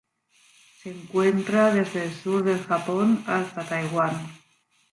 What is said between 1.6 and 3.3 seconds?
desde el sur del Japón